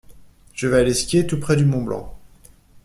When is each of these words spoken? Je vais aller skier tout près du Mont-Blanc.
Je 0.55 0.67
vais 0.67 0.79
aller 0.79 0.95
skier 0.95 1.27
tout 1.27 1.39
près 1.39 1.55
du 1.55 1.63
Mont-Blanc. 1.63 2.17